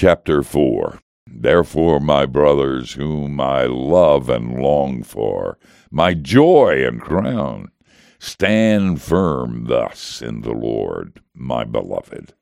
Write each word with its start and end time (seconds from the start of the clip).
Chapter 0.00 0.44
4 0.44 1.00
Therefore, 1.26 1.98
my 1.98 2.24
brothers, 2.24 2.92
whom 2.92 3.40
I 3.40 3.64
love 3.64 4.30
and 4.30 4.62
long 4.62 5.02
for, 5.02 5.58
my 5.90 6.14
joy 6.14 6.86
and 6.86 7.00
crown, 7.00 7.72
stand 8.20 9.02
firm 9.02 9.64
thus 9.64 10.22
in 10.22 10.42
the 10.42 10.52
Lord, 10.52 11.20
my 11.34 11.64
beloved. 11.64 12.32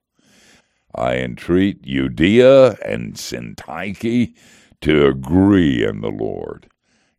I 0.95 1.16
entreat 1.16 1.80
Euodia 1.84 2.79
and 2.87 3.14
Syntyche 3.14 4.34
to 4.82 5.07
agree 5.07 5.82
in 5.82 6.02
the 6.02 6.11
Lord. 6.11 6.68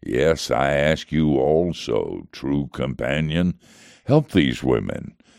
Yes, 0.05 0.51
I 0.51 0.73
ask 0.73 1.11
you 1.11 1.35
also, 1.39 2.27
true 2.31 2.69
companion, 2.71 3.57
help 4.05 4.33
these 4.33 4.61
women 4.61 5.15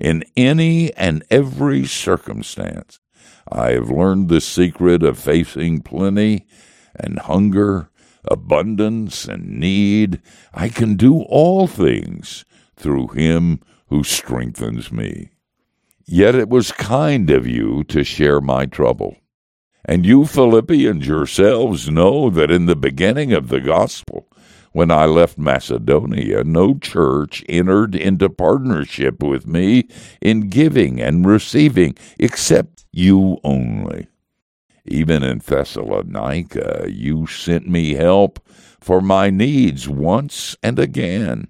in 0.00 0.24
any 0.36 0.92
and 0.94 1.24
every 1.30 1.84
circumstance. 1.84 3.00
I 3.50 3.72
have 3.72 3.90
learned 3.90 4.28
the 4.28 4.40
secret 4.40 5.02
of 5.02 5.18
facing 5.18 5.82
plenty 5.82 6.46
and 6.94 7.18
hunger, 7.18 7.90
abundance 8.24 9.26
and 9.26 9.60
need. 9.60 10.20
I 10.52 10.68
can 10.68 10.96
do 10.96 11.20
all 11.22 11.66
things 11.66 12.44
through 12.76 13.08
him 13.08 13.60
who 13.88 14.02
strengthens 14.02 14.90
me. 14.90 15.30
Yet 16.06 16.34
it 16.34 16.48
was 16.48 16.72
kind 16.72 17.30
of 17.30 17.46
you 17.46 17.84
to 17.84 18.04
share 18.04 18.40
my 18.40 18.66
trouble. 18.66 19.16
And 19.84 20.04
you 20.04 20.26
Philippians 20.26 21.06
yourselves 21.06 21.88
know 21.88 22.28
that 22.30 22.50
in 22.50 22.66
the 22.66 22.76
beginning 22.76 23.32
of 23.32 23.48
the 23.48 23.60
gospel, 23.60 24.28
when 24.76 24.90
I 24.90 25.06
left 25.06 25.38
Macedonia, 25.38 26.44
no 26.44 26.74
church 26.76 27.42
entered 27.48 27.94
into 27.94 28.28
partnership 28.28 29.22
with 29.22 29.46
me 29.46 29.88
in 30.20 30.50
giving 30.50 31.00
and 31.00 31.24
receiving 31.24 31.96
except 32.18 32.84
you 32.92 33.38
only. 33.42 34.08
Even 34.84 35.22
in 35.22 35.38
Thessalonica, 35.38 36.88
you 36.90 37.26
sent 37.26 37.66
me 37.66 37.94
help 37.94 38.38
for 38.78 39.00
my 39.00 39.30
needs 39.30 39.88
once 39.88 40.58
and 40.62 40.78
again. 40.78 41.48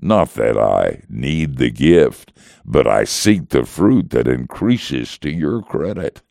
Not 0.00 0.32
that 0.36 0.56
I 0.56 1.02
need 1.10 1.58
the 1.58 1.70
gift, 1.70 2.32
but 2.64 2.86
I 2.86 3.04
seek 3.04 3.50
the 3.50 3.66
fruit 3.66 4.08
that 4.12 4.26
increases 4.26 5.18
to 5.18 5.30
your 5.30 5.60
credit. 5.60 6.22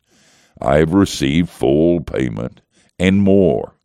I 0.60 0.78
have 0.78 0.92
received 0.92 1.50
full 1.50 2.00
payment 2.00 2.62
and 2.98 3.22
more 3.22 3.75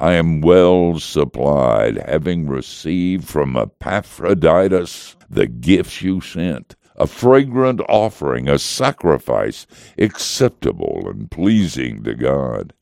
I 0.00 0.14
am 0.14 0.40
well 0.40 0.98
supplied, 0.98 1.98
having 1.98 2.46
received 2.46 3.28
from 3.28 3.54
Epaphroditus 3.54 5.14
the 5.28 5.46
gifts 5.46 6.00
you 6.00 6.22
sent, 6.22 6.74
a 6.96 7.06
fragrant 7.06 7.82
offering, 7.86 8.48
a 8.48 8.58
sacrifice 8.58 9.66
acceptable 9.98 11.02
and 11.06 11.30
pleasing 11.30 12.02
to 12.04 12.14
God. 12.14 12.72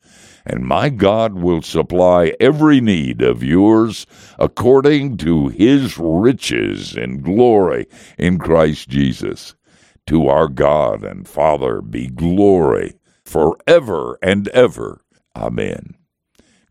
And 0.45 0.65
my 0.65 0.87
God 0.87 1.33
will 1.33 1.61
supply 1.61 2.35
every 2.39 2.79
need 2.79 3.21
of 3.21 3.43
yours 3.43 4.05
according 4.39 5.17
to 5.17 5.49
his 5.49 5.97
riches 5.97 6.95
and 6.95 7.21
glory 7.21 7.87
in 8.17 8.39
Christ 8.39 8.87
Jesus. 8.87 9.55
To 10.07 10.29
our 10.29 10.47
God 10.47 11.03
and 11.03 11.27
Father 11.27 11.81
be 11.81 12.07
glory 12.07 12.93
forever 13.25 14.17
and 14.23 14.47
ever. 14.47 15.01
Amen. 15.35 15.98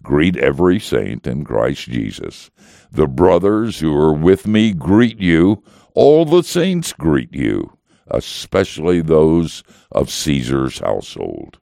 Greet 0.08 0.38
every 0.38 0.80
saint 0.80 1.26
in 1.26 1.44
Christ 1.44 1.82
Jesus. 1.82 2.50
The 2.90 3.06
brothers 3.06 3.80
who 3.80 3.94
are 3.94 4.14
with 4.14 4.46
me 4.46 4.72
greet 4.72 5.20
you. 5.20 5.62
All 5.92 6.24
the 6.24 6.42
saints 6.42 6.94
greet 6.94 7.34
you, 7.34 7.76
especially 8.06 9.02
those 9.02 9.62
of 9.92 10.08
Caesar's 10.08 10.78
household. 10.78 11.58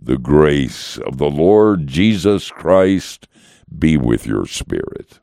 The 0.00 0.16
grace 0.16 0.96
of 0.96 1.18
the 1.18 1.28
Lord 1.28 1.86
Jesus 1.86 2.50
Christ 2.50 3.28
be 3.78 3.98
with 3.98 4.26
your 4.26 4.46
spirit. 4.46 5.20